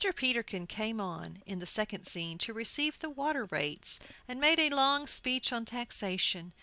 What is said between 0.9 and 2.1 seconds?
on in the second